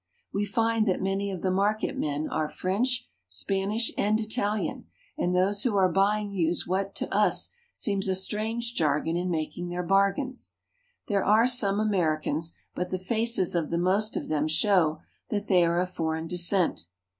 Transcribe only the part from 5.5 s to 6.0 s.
who are